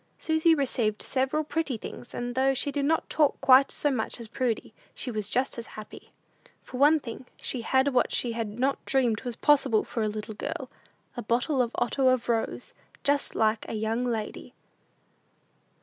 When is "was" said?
5.11-5.29, 9.21-9.35